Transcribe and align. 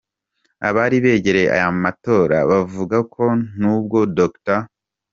Abari 0.67 0.97
begereye 1.05 1.49
ayo 1.55 1.71
matora 1.83 2.37
bavuga 2.51 2.97
ko 3.13 3.23
n’ubwo 3.59 3.99
Dr. 4.17 4.61